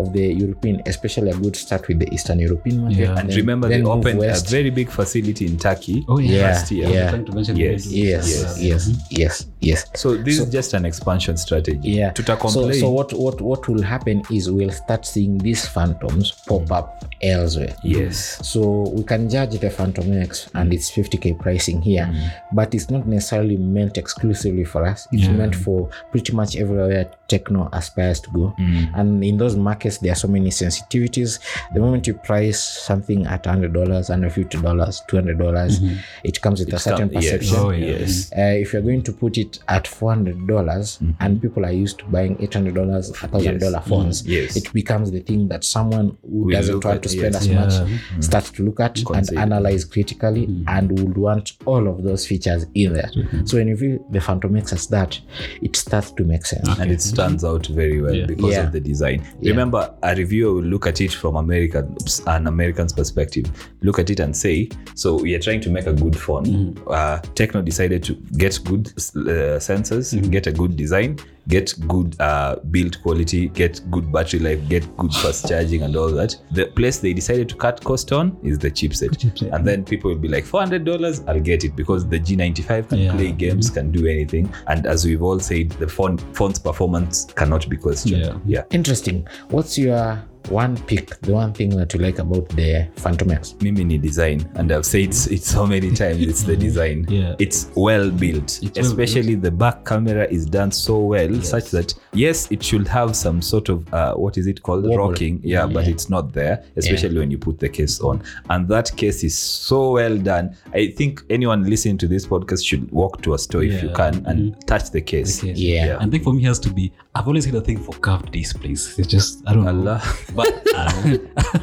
[0.00, 2.98] of the European, especially a good start with the Eastern European market.
[2.98, 3.18] Yeah.
[3.18, 6.42] And then- remember, then they move opened a very big facility in Turkey Oh, yeah.
[6.42, 6.88] last year.
[6.88, 7.10] Yeah.
[7.10, 7.84] Trying to mention Yes.
[7.86, 8.62] the- Yes, Yes.
[8.62, 9.84] yes, yes, yes.
[9.94, 11.90] So this is just an expansion strategy.
[12.00, 12.10] Yeah.
[12.12, 16.32] To ta So, so what what what will happen is we'll start seeing these phantoms
[16.48, 17.74] pop up elsewhere.
[17.84, 18.38] yes.
[18.42, 18.60] So
[18.96, 22.08] we can judge the Phantom X and its 50k pricing here,
[22.52, 25.06] but it's not necessarily meant exclusively for us.
[25.12, 28.54] It's meant for pretty much everywhere tecno aspires to go.
[28.58, 28.98] Mm.
[28.98, 31.38] And in those markets, there are so many sensitivities.
[31.74, 35.96] The moment you price something at hundred dollars, hundred fifty dollars, two hundred dollars, mm-hmm.
[36.24, 37.32] it comes with a certain come- yes.
[37.32, 37.56] perception.
[37.56, 37.70] Oh.
[37.70, 38.32] Yes.
[38.32, 41.12] Uh, if you're going to put it at four hundred dollars, mm-hmm.
[41.20, 44.32] and people are used to buying eight hundred dollars, thousand dollar phones, mm-hmm.
[44.32, 44.56] Yes.
[44.56, 47.42] it becomes the thing that someone who Will doesn't want to spend yes.
[47.42, 47.60] as Yeah.
[47.60, 52.66] much starts to look at and analyze critically and would want all of those features
[52.74, 53.10] in there.
[53.44, 55.18] So when you view the Phantom X as that,
[55.62, 56.68] it starts to make sense.
[56.78, 58.26] and it stands out very well Yeah.
[58.26, 58.64] because Yeah.
[58.66, 59.22] of the design.
[59.42, 63.46] Remember, a reviewer will look at it from American an American's perspective,
[63.82, 66.76] look at it and say, "So we are trying to make a good phone.
[66.86, 71.18] Uh, Tecno decided to get good uh, sensors, get a good design,
[71.50, 76.10] get good uh, build quality, get good battery life, get good fast charging, and all
[76.12, 76.34] that.
[76.52, 79.52] The place they decided to cut cost on is the chipset, chipset.
[79.54, 82.88] and then people will be like, four hundred dollars, I'll get it because the G95
[82.88, 83.12] can Yeah.
[83.12, 87.68] play games, can do anything, and as we've all said, the phone phone's performance cannot
[87.68, 88.22] be questioned.
[88.24, 88.38] Yeah.
[88.46, 88.62] yeah.
[88.70, 89.26] Interesting.
[89.48, 93.54] What's your one pick, the one thing that you like about the Phantom X?
[93.60, 96.20] Mimi ni design, and I've said it, it so many times.
[96.22, 97.06] It's the design.
[97.08, 97.34] Yeah.
[97.38, 101.94] It's well built, It's well especially the back camera is done so well, such that
[102.12, 105.10] yes, it should have some sort of uh, what is it called, Wobble.
[105.10, 105.40] rocking.
[105.42, 108.22] Yeah, but it's not there, especially when you put the case on.
[108.48, 110.56] And that case is so well done.
[110.72, 114.24] I think anyone listening to this podcast should walk to a store if you can
[114.26, 115.42] and touch the case.
[115.42, 115.52] Okay.
[115.52, 115.98] Yeah.
[116.00, 118.30] And I think for me has to be I've always had a thing for curved
[118.30, 118.96] displays.
[118.98, 120.00] It's just I don't know.
[120.38, 120.62] Allah.
[120.64, 120.74] But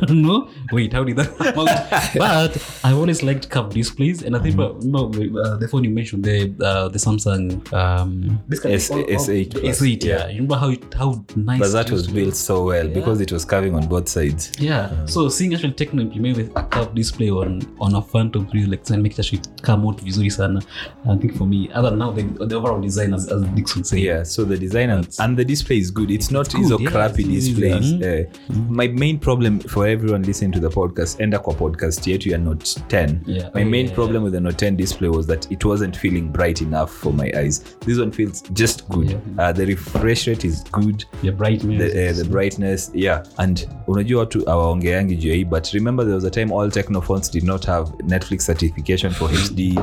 [0.01, 0.49] I don't know.
[0.71, 2.13] Wait, how did that come out?
[2.17, 4.95] but I've always liked curved displays, and I think Mm-hmm.
[4.95, 9.59] about, remember, uh, the phone you mentioned, the uh, the Samsung um, S- S8 the.
[9.61, 10.03] S8.
[10.03, 11.59] Yeah, you remember how it, how nice.
[11.59, 14.51] But that was built so well because it was carving on both sides.
[14.59, 15.05] Yeah.
[15.05, 19.03] So seeing actually Tecno implement a curved display on on a Phantom 3 like and
[19.03, 20.61] make it actually come out vizuri sana.
[21.09, 23.99] I think for me, other than now the, the overall design as, as Dixon said.
[23.99, 26.09] Yeah, so the design and, and the display is good.
[26.11, 27.91] It's not good, hizo yeah, crappy it is, displays.
[27.93, 28.23] yeah.
[28.69, 32.65] My main problem for everyone listening to the podcast, enda kwa podcast yetu ya Note
[32.87, 33.15] 10.
[33.25, 33.51] Yeah.
[33.55, 36.21] My Oh, main yeah, problem with the Note 10 display was that it wasn't feeling
[36.21, 37.63] bright enough for my eyes.
[37.85, 39.09] This one feels just good.
[39.09, 39.19] Yeah.
[39.49, 41.05] Uh, the refresh rate is good.
[41.21, 41.93] The brightness.
[41.93, 46.15] The, uh, the brightness yeah and unajua watu awaongeangi juu ya hii but remember there
[46.15, 49.79] was a time all tecno phones did not have netflix certification for hd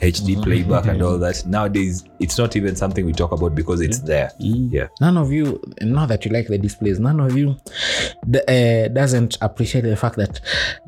[0.00, 4.04] hd playback and all that nowadays it's not even something we talk about because it's
[4.04, 4.30] there
[4.70, 7.54] yeah None of you, now that you like the displays, none of you
[8.26, 10.40] the, uh, doesn't appreciate the fact that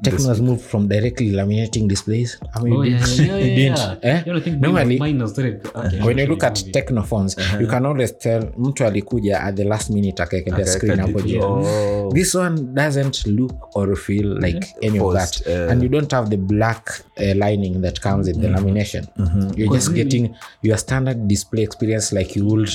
[0.02, 2.38] Techno has moved from directly laminating displays.
[2.54, 3.56] I mean, Oh you yeah, didn't- yeah, yeah, you yeah.
[3.76, 4.14] didn't, yeah.
[4.16, 4.22] eh?
[4.26, 5.22] You know, think Normally, mine.
[5.22, 9.64] Okay, when you look at techno phones you can always tell mtu alikuja at the
[9.64, 12.12] last minute akaekelea screen hapo juu Oh.
[12.12, 16.28] this one doesn't look or feel like any of that uh, and you don't have
[16.30, 19.06] the black uh, lining that comes with the lamination
[19.56, 22.70] you're just really- getting your standard display experience like you would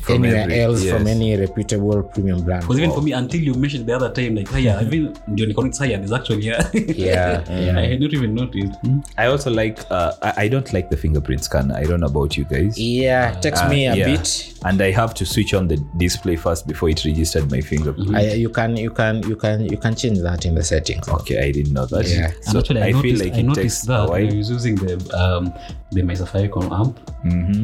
[0.00, 3.54] From anywhere every- else from any reputable premium brand Because even for me, until you
[3.66, 6.70] mentioned the other time, like, oh yeah, I feel ndio nikaona Saya is actually yeah.
[6.74, 7.78] Yeah, yeah.
[7.78, 8.74] I had not even noticed.
[8.82, 9.00] Hmm.
[9.16, 12.36] i also like uh, I, I don't like the fingerprint scanner i don't know about
[12.38, 14.06] you guys yeah takes Uh, me a yeah.
[14.06, 18.14] bit and i have to switch on the display first before it registered my fingerprint
[18.16, 21.38] I, you can you can you can you can change that in the settings okay
[21.48, 22.26] i didn't know that Yeah.
[22.26, 24.24] And so actually, I, i, feel like I it noticed takes use a that I
[24.36, 25.52] was using the um
[25.92, 26.94] the my Safaricom amp.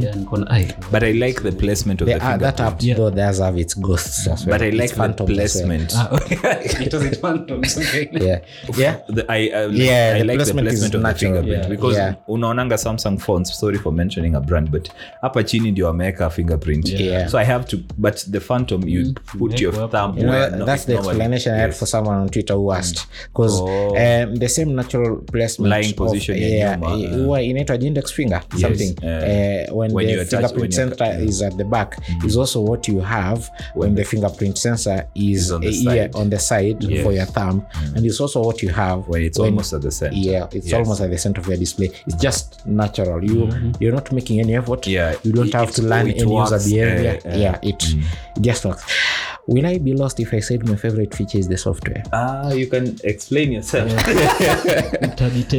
[0.03, 2.91] Yeah, and con I But I like the placement of The, the uh, that fingerprint.
[2.91, 4.55] app though does have its ghosts as well.
[4.59, 5.31] But I Its like the phantoms
[5.97, 6.37] Ah, okay.
[6.87, 7.79] it was in phantoms.
[7.83, 8.09] Okay.
[8.13, 8.41] Yeah,
[8.79, 8.97] yeah.
[9.09, 11.69] The, I, I, Yeah, I the like placement is placement of the fingerprint Yeah.
[11.69, 12.15] because Yeah.
[12.29, 14.89] unaonanga samsung phones sorry for mentioning a brand but
[15.21, 17.29] hapa chini ndio wameweka fingerprint Yeah.
[17.29, 20.65] so i have to but the phantom you put your thumb You know, where no-
[20.67, 21.47] that's the normally- yes.
[21.47, 21.79] I had yes.
[21.79, 23.97] for someone on Twitter who asked because Oh.
[23.97, 27.43] um, the same natural placement Lying position of, yeah, i- uh.
[27.51, 29.67] inaitwa index finger something yeah.
[29.71, 32.89] uh, when, When the attach- fingerprint when sensor is at the back is also what
[32.89, 37.03] you have when, the fingerprint sensor is, on the here on the side Yes.
[37.05, 37.65] for your thumb.
[37.95, 40.15] And it's also what you have when it's almost at the center.
[40.17, 40.75] Yeah it's Yes.
[40.75, 41.91] almost at the center of your display.
[42.07, 43.23] It's just natural.
[43.25, 44.87] You you're not making any effort.
[44.87, 47.19] Yeah, you don't it- have to learn it any user works, behavior.
[47.25, 47.83] Uh, uh, yeah it,
[48.37, 48.85] it just works.
[49.49, 52.03] Will i be lost if i said my favorite feature is the software?
[52.13, 53.91] Ah you can explain yourself.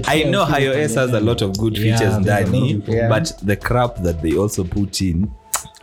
[0.07, 2.69] I know for- ios has a lot of good features there's a lot of ndani
[2.71, 3.09] improvement.
[3.09, 5.29] but the crap that they also put in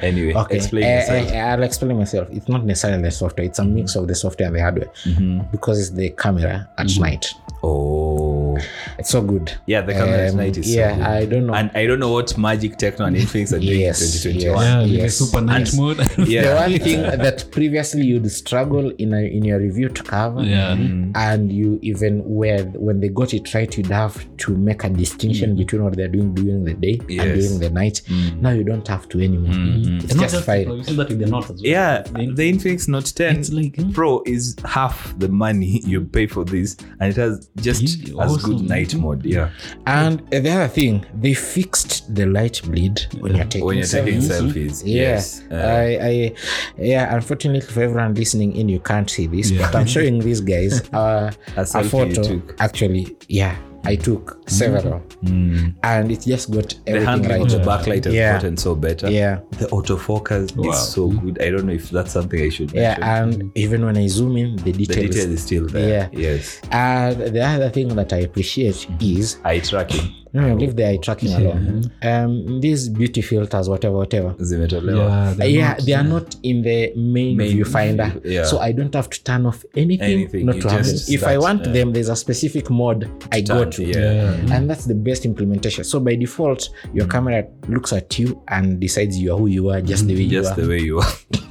[0.03, 0.57] anyway okay.
[0.57, 1.29] explain uh, yourself.
[1.31, 2.29] Eh, eh, i'll explain myself.
[2.31, 4.91] It's not necessarily the software it's a mix of the software and the hardware.
[5.05, 5.51] Mm-hmm.
[5.53, 7.03] Because it's the camera at mm-hmm.
[7.03, 7.27] night.
[7.63, 8.57] Oh.
[8.99, 9.53] It's so good.
[9.67, 11.07] Yeah the camera at Um, night is yeah so good.
[11.07, 11.55] i don't know.
[11.55, 15.03] And i don't know what magic tecno and infinix are doing Yes, in 2021 Yeah,
[15.03, 15.17] Yes.
[15.17, 15.77] super night Yes.
[15.77, 15.99] mode.
[16.29, 16.43] Yeah.
[16.43, 20.75] the one thing that previously you'd struggle in a, in your review to cover Yeah.
[20.75, 21.13] Mm-hmm.
[21.15, 25.57] and you even where when they got it right you'd have to make a distinction
[25.57, 27.25] between what they're doing during the day Yes.
[27.25, 28.01] and during the night.
[28.07, 28.41] Mm.
[28.41, 29.53] Now you don't have to anymore
[29.99, 31.59] it's not just just fine you see that with the note as well.
[31.63, 33.93] Yeah, The- the Infinix Note 10 It's like, hmm?
[33.93, 38.37] Pro is half the money you pay for this, and it has just Yeah, as
[38.39, 39.25] good night mode.
[39.25, 39.51] Yeah,
[39.87, 43.87] and uh, the other thing they fixed the light bleed when you're taking when you're
[43.87, 44.53] taking selfies.
[44.53, 44.83] selfies.
[44.85, 46.35] Yeah, Yes, uh, I, I,
[46.79, 47.15] yeah.
[47.15, 51.31] Unfortunately, for everyone listening in, you can't see this, but I'm showing these guys uh,
[51.57, 52.23] A a, photo.
[52.23, 52.57] took.
[52.61, 55.75] Actually, yeah, I took several, mm.
[55.83, 57.53] and it just got the everything handling right.
[57.53, 58.35] of the backlight has Yeah.
[58.35, 59.11] gotten so better.
[59.11, 60.71] Yeah, The autofocus Wow.
[60.71, 61.41] is so good.
[61.43, 63.43] I don't know if that's something I should yeah, mention.
[63.43, 65.03] and even when I zoom in, the the detail.
[65.09, 66.11] detail is, is still there.
[66.13, 66.21] Yeah.
[66.29, 66.61] Yes.
[66.71, 69.19] and the other thing that I appreciate mm-hmm.
[69.19, 70.15] is Eye tracking.
[70.33, 71.47] no, no, leave the eye tracking mm-hmm.
[71.47, 71.93] alone.
[72.03, 74.31] Um, these beauty filters, whatever, whatever.
[74.35, 75.09] Zimetolewa.
[75.09, 78.45] Yeah, they're uh, yeah, not- they are not in the main, Main viewfinder, view, yeah.
[78.45, 80.97] so I don't have to turn off anything, Anything, not you to have them.
[81.09, 81.73] If I want yeah.
[81.73, 84.57] them, there's a specific mode I go To, yeah.
[84.57, 85.85] and that's the best implementation.
[85.85, 87.11] So by default, your Mm.
[87.11, 90.31] camera looks at you and decides you are who you are, just the way you
[90.31, 90.63] Just are.
[90.63, 91.13] the way you are.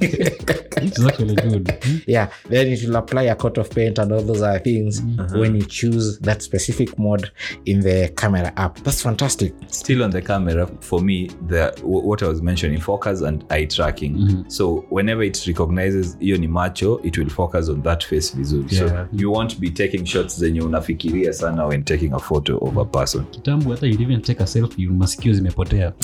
[0.82, 1.78] It's actually good.
[2.06, 5.38] yeah, then it will apply a coat of paint and all those other things Uh-huh.
[5.40, 7.30] when you choose that specific mode
[7.66, 8.78] in the camera app.
[8.82, 9.52] That's fantastic.
[9.68, 13.66] still on the camera for me the wh- what i was mentioning focus and eye
[13.66, 14.48] tracking Mm-hmm.
[14.48, 19.06] so whenever it recognizes hiyo ni macho it will focus on that face vizuri so
[19.12, 23.24] you won't be taking shots zenye unafikiria sana when taking a photo of a person.
[23.30, 25.92] Kitambo hata you even take a selfie masikio zimepotea.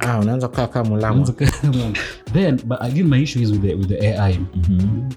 [0.00, 1.26] Ah, unaanza kukaa kama mulama.
[2.32, 4.38] then but again my issue is with the, with the ai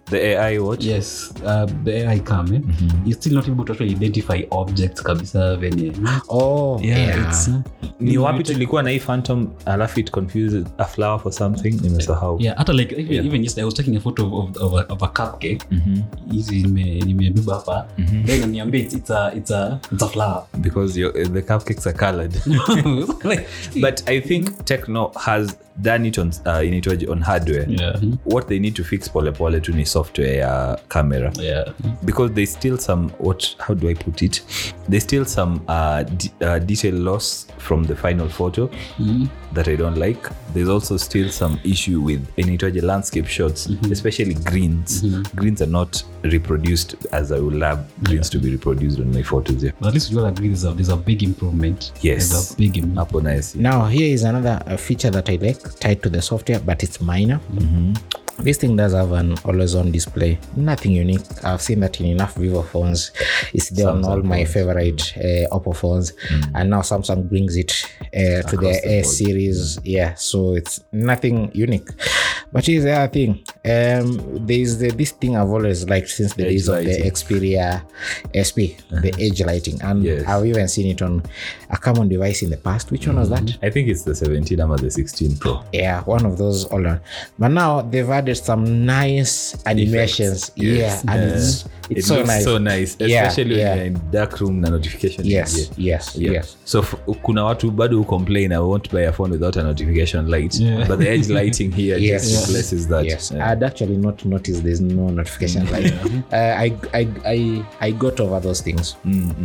[0.05, 0.83] the ai what?
[0.83, 2.61] Yes uh, the ai cam eh?
[3.05, 5.91] you're still not able to actually identify objects kabisa venye.
[6.29, 7.27] Oh, yeah, yeah.
[7.29, 7.55] it's, uh,
[7.99, 12.37] ni wapi tulikuwa na hii phantom alafu it confuses a flower for something nimesahau.
[12.41, 14.93] Yeah hata like even, even yesterday i was taking a photo of, of, of, a,
[14.93, 15.59] of a cupcake.
[16.31, 17.87] Hizi nime- nimebeba hapa.
[18.25, 20.45] Then ananiambia it's, it's, a, it's, a, it's a flower.
[20.61, 22.33] Because the cupcakes are colored.
[23.85, 27.65] But i think tecno has done it on, uh, inaitwaje, on hardware.
[27.69, 27.99] Yeah.
[28.23, 31.31] What they need to fix polepole tu ni software ya camera.
[31.39, 31.73] Yeah.
[32.05, 34.41] Because there's still some what how do i put it?
[34.89, 38.69] There's still some uh, de- uh, detail loss from the final photo
[39.53, 40.29] that i don't like.
[40.53, 45.03] There's also still some issue with in inaitwaje landscape shots especially greens.
[45.35, 49.63] Greens are not reproduced as i would love greens to be reproduced on my photos
[49.63, 49.71] yeah.
[49.79, 51.91] But at least we all agree there's a, there's a big improvement.
[52.01, 52.29] Yes.
[52.29, 55.64] there's a big im- hapo nice Now, here is another uh, feature that I like
[55.79, 57.39] tied to the software, but it's minor.
[58.39, 60.37] This thing does have an always on display.
[60.55, 61.21] Nothing unique.
[61.43, 63.11] I've seen that in enough Vivo phones.
[63.53, 66.13] It's there on all my favorite uh, Oppo phones.
[66.53, 67.71] And now Samsung brings it
[68.13, 69.79] uh, to the the A series.
[69.83, 71.87] Yeah, so it's nothing unique.
[72.51, 73.43] But here's the other thing.
[73.65, 77.01] Um, there's the, this thing I've always liked since the Edge days of the.
[77.11, 77.81] Xperia
[78.35, 79.81] SP, the edge lighting.
[79.81, 80.25] And Yes.
[80.27, 81.23] I've even seen it on
[81.69, 82.91] a common device in the past.
[82.91, 83.57] Which one was that?
[83.61, 87.01] i think it's the 17 or the 16 pro yeah one of those older
[87.39, 90.51] but now they've added added some nice animations.
[90.55, 91.03] Yes.
[91.05, 92.43] Yeah, and it's it's it so looks nice.
[92.43, 93.69] so nice Yeah, especially yeah.
[93.69, 95.71] when you're in dark room na notification Yes, ingie.
[95.77, 96.33] yes, Yeah.
[96.33, 96.57] yes.
[96.63, 100.59] so f- kuna watu bado complain i won't buy a phone without a notification light
[100.59, 100.87] Yeah.
[100.87, 102.23] but the edge lighting here Yes.
[102.31, 103.51] just replaces that Yes, Yeah.
[103.51, 105.93] I'd actually not noticed there's no notification light.
[106.31, 108.95] Uh, I, I, I, I got over those things.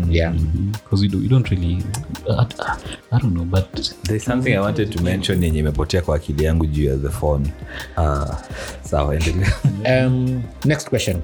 [0.09, 0.33] Yeah.
[0.73, 1.83] because you, do, you don't really
[2.29, 2.47] uh,
[3.13, 6.67] I don't know but there's something i wanted to mention yenye imepotea kwa akili yangu
[6.67, 7.49] juu ya the phone
[7.97, 8.35] uh,
[8.83, 9.53] sawa endelea.
[10.07, 11.23] Um, next question.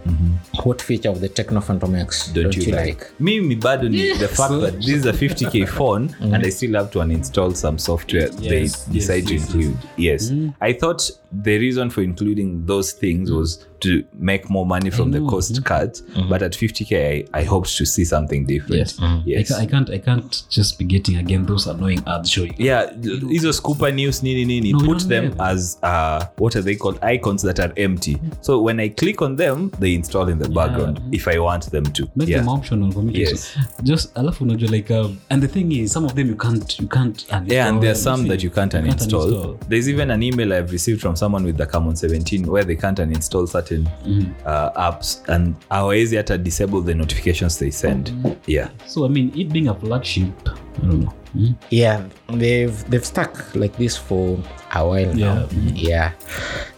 [0.64, 4.60] What feature of the Techno Phantom X don't, you, like, mimi bado ni the fact
[4.60, 8.62] that this is a 50k phone and i still have to uninstall some software they
[8.62, 9.76] Yes, decide yes, to yes, include.
[9.96, 10.32] Yes.
[10.60, 15.20] I thought the reason for including those things was to make more money from the
[15.20, 18.76] cost cut but at 50k I, I hoped to see something different.
[18.76, 19.50] Yes, yes.
[19.50, 22.90] I, ca- I can't I can't just be getting again those annoying ads showing yeah
[23.30, 24.72] hizo scooper news nini nini.
[24.72, 26.98] No, put them as uh, what are they called?
[27.02, 28.18] Icons that are empty.
[28.40, 31.84] So when i click on them they install in the background if i want them
[31.84, 32.08] to.
[32.16, 32.38] Make yeah.
[32.38, 33.56] them optional for me Yes.
[33.82, 36.88] just alafu unajua like um, and the thing is some of them you can't you
[36.88, 37.52] can't uninstall.
[37.52, 39.26] Yeah, and there are some that you can't uninstall.
[39.26, 39.68] uninstall.
[39.68, 42.98] There's even an email I've received from someone with the Camon 17 where they can't
[42.98, 48.12] uninstall certain uh, apps and hawawezi hata disable the notifications they send.
[48.46, 48.68] Yeah.
[48.86, 51.52] so i mean it being a flagship i don't know Hmm?
[51.70, 52.00] Yeah,
[52.32, 54.38] they've they've stuck like this for
[54.76, 55.48] a while now.
[55.74, 56.12] Yeah.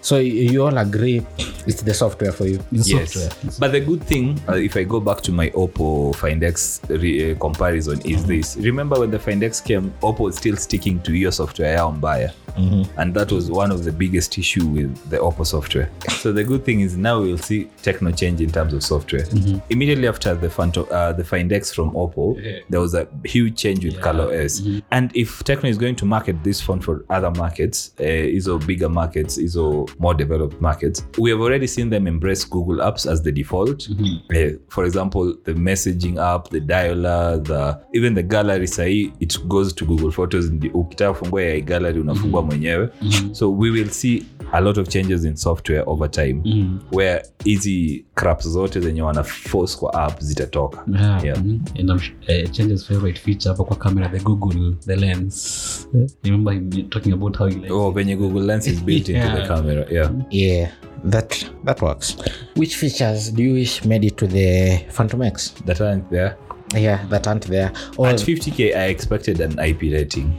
[0.01, 1.27] So you, all agree
[1.67, 2.61] it's the software for you?
[2.73, 3.13] It's yes.
[3.13, 6.81] software But the good thing, uh, if I go back to my Oppo Find X
[6.89, 8.57] re- uh, comparison, is this.
[8.57, 12.33] Remember when the Find X came, Oppo was still sticking to your software yao mbaya.
[12.97, 15.91] And that was one of the biggest issue with the Oppo software.
[16.09, 19.25] so the good thing is now we'll see tecno change in terms of software.
[19.71, 22.37] Immediately after the Phantom, uh, the Find X from Oppo,
[22.69, 24.83] there was a huge change with ColorOS.
[24.91, 29.37] And if Tecno is going to market this phone for other markets, uh, bigger markets,
[29.41, 33.89] hizo more developed markets, we have already seen them embrace Google Apps as the default.
[34.31, 39.73] Uh, for example, the messaging app, the dialer, the even the gallery sahi, it goes
[39.75, 40.51] to Google Photos.
[40.75, 42.89] Ukitaka fungua ya gallery unafungua mwenyewe.
[43.33, 44.23] So we will see
[44.53, 46.43] a lot of changes in software over time
[46.93, 50.85] where hizi craps zote zenye wana force kwa app zitatoka.
[50.93, 51.25] Yeah.
[51.25, 51.39] Yeah.
[51.39, 51.59] mhm.
[51.79, 55.89] And I'm, uh, Chenja's favorite feature hapo kwa camera the google the lens
[56.25, 59.29] remember him talking about how he like Oh, when your Google Lens is built into
[59.41, 60.11] the camera, yeah.
[60.31, 60.73] Yeah,
[61.05, 61.31] that
[61.65, 62.17] that works.
[62.55, 65.51] Which features do you wish made it to the Phantom X?
[65.65, 66.37] That aren't there.
[66.75, 67.73] Yeah, that aren't there.
[67.97, 70.37] Or At 50k, I expected an IP rating.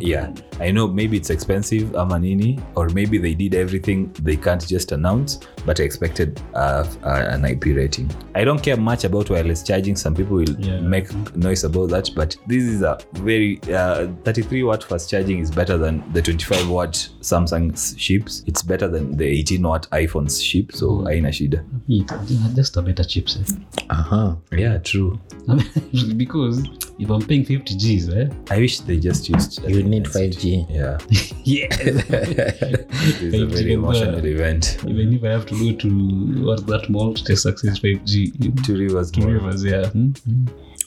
[0.00, 4.92] Yeah, I know maybe it's expensive, amanini, or maybe they did everything they can't just
[4.92, 8.10] announce, but I expected uh, uh, an IP rating.
[8.34, 9.96] I don't care much about wireless charging.
[9.96, 10.80] Some people will Yeah.
[10.80, 15.50] make noise about that, but this is a very uh, 33 watt fast charging is
[15.50, 18.42] better than the 25 watt Samsung ships.
[18.46, 20.72] It's better than the 18 watt iPhones ship.
[20.72, 21.64] So aina shida.
[21.86, 22.04] Yeah,
[22.54, 24.36] just a better chipset uh-huh.
[24.52, 25.18] Yeah, true.
[26.16, 26.62] because
[26.98, 28.28] if i'm paying 50 g's eh?
[28.50, 29.62] I wish they just used.
[29.68, 30.66] You need 5G.
[30.70, 30.98] Yeah,
[31.44, 34.78] yeah it's a very emotional event.
[34.86, 35.88] even if i have to go to
[36.44, 40.10] what that mall to test success 5g Two rivers, to rivers yeah Hmm?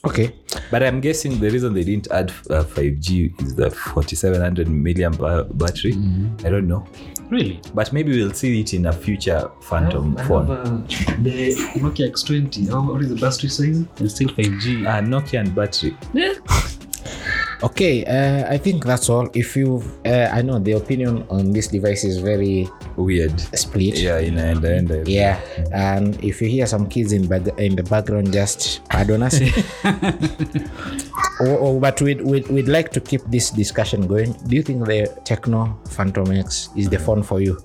[0.05, 0.35] Okay.
[0.69, 5.47] But I'm guessing the reason they didn't add uh, 5G is the 4700 milliamp ba-
[5.53, 5.93] battery.
[6.45, 6.85] I don't know,
[7.29, 7.59] really?
[7.73, 10.47] But maybe we'll see it in a future Phantom phone.
[11.23, 13.86] the nokia x20 how, what is the battery size?
[13.99, 15.95] It's still 5g Uh, Nokia and battery.
[17.63, 19.30] Okay, uh, I think that's all.
[19.34, 23.39] If you, uh, I know the opinion on this device is very Weird.
[23.56, 23.97] split.
[23.97, 25.08] Yeah, in and end.
[25.08, 25.39] Yeah,
[25.71, 29.39] and if you hear some kids in bag- in the background, just pardon us.
[31.39, 34.34] oh, oh, but we'd, we'd, we'd like to keep this discussion going.
[34.45, 37.58] Do you think the Tecno Phantom X is the phone for you?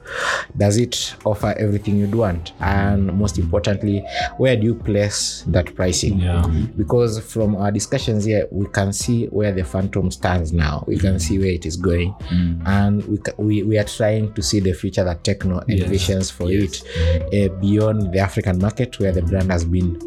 [0.56, 2.52] Does it offer everything you'd want?
[2.60, 4.06] And most importantly,
[4.36, 6.20] where do you place that pricing?
[6.20, 6.46] Yeah.
[6.76, 10.84] Because from our discussions here, we can see where the Phantom stands now.
[10.86, 12.14] We can see where it is going,
[12.66, 16.82] and we, we we are trying to see the future that Techno envisions for it
[17.32, 19.98] uh, beyond the African market, where the brand has been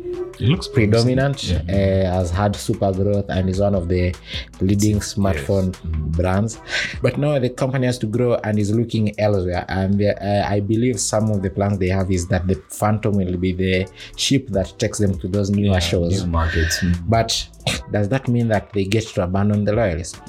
[0.42, 4.14] it looks predominant, uh, has had super growth, and is one of the
[4.60, 5.80] leading smartphone
[6.18, 6.60] brands.
[7.02, 9.66] But now the company has to grow and is looking elsewhere.
[9.70, 13.38] And uh, I believe some of the plans they have is that the Phantom will
[13.38, 16.24] be the ship that takes them to those newer shows.
[16.24, 16.80] New markets.
[16.80, 17.04] Mm.
[17.08, 17.48] But
[17.92, 20.20] does that mean that they get to abandon the loyalists?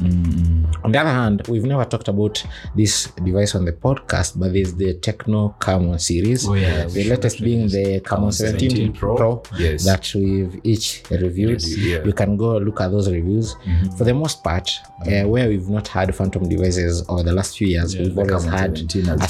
[0.84, 2.44] On the other hand, we've never talked about
[2.76, 6.48] this device on the podcast, but there's the Tecno Camon series.
[6.48, 9.42] Oh, yeah, the latest being the Camon 17, 17 Pro, Pro.
[9.58, 9.84] Yes.
[9.84, 11.62] that we've each reviewed.
[11.62, 12.04] Review, yeah.
[12.04, 13.56] You can go look at those reviews.
[13.96, 14.70] For the most part,
[15.06, 18.78] uh, where we've not had Phantom devices over the last few years, we've always had
[18.78, 18.82] a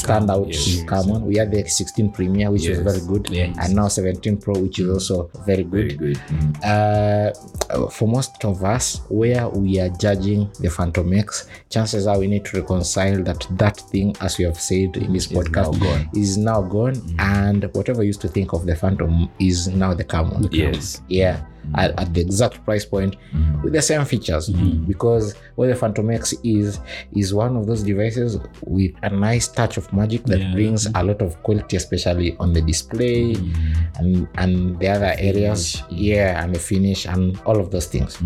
[0.03, 0.83] standout yes.
[0.89, 1.25] Camon.
[1.27, 3.57] We had the 16 Premier, which was very good, Yes.
[3.61, 5.99] and now 17 Pro, which is also very good.
[5.99, 6.17] Very good.
[6.29, 6.65] Mm.
[6.65, 12.27] Uh, for most of us, where we are judging the Phantom X, chances are we
[12.27, 16.11] need to reconcile that that thing, as we have said in this podcast, now gone.
[16.15, 20.05] is now gone, and whatever you used to think of the Phantom is now the
[20.05, 20.49] Camon.
[20.63, 21.03] Yes.
[21.09, 21.45] Yeah,
[21.75, 23.63] at, at the exact price point mm-hmm.
[23.63, 24.49] with the same features.
[24.49, 24.85] Mm-hmm.
[24.87, 26.81] Because what the Phantom X is
[27.15, 30.53] is one of those devices with a nice touch of magic that Yeah.
[30.53, 33.97] brings a lot of quality, especially on the display mm-hmm.
[33.97, 35.83] and and the other areas.
[35.91, 38.19] Yeah, and the finish and all of those things.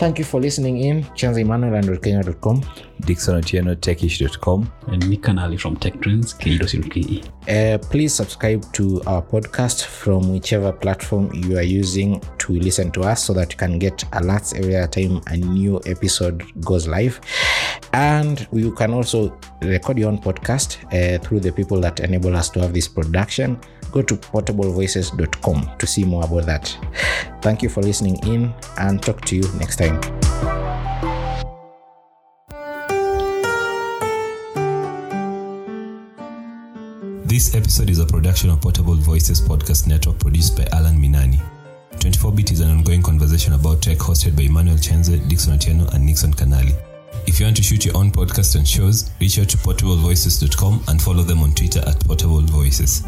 [0.00, 1.04] Thank you for listening in.
[1.14, 2.64] Chenze Emmanuel and Kenya.com.
[3.02, 4.72] Dixon Otieno, techish.com.
[4.86, 7.22] And Nick Canali from Tech Trends, K.E.
[7.46, 13.02] Uh, please subscribe to our podcast from whichever platform you are using to listen to
[13.02, 17.20] us so that you can get alerts every time a new episode goes live.
[17.92, 22.48] And you can also record your own podcast uh, through the people that enable us
[22.50, 23.60] to have this production.
[23.92, 26.76] Go to portablevoices.com to see more about that.
[27.42, 30.00] Thank you for listening in and talk to you next time.
[37.30, 41.40] This episode is a production of Portable Voices Podcast Network produced by Alan Minani.
[41.92, 46.32] 24-Bit is an ongoing conversation about tech hosted by Emmanuel Chenze, Dixon Otieno, and Nixon
[46.34, 46.74] Canali.
[47.26, 51.00] If you want to shoot your own podcast and shows, reach out to portablevoices.com and
[51.00, 53.04] follow them on Twitter at Portable Voices.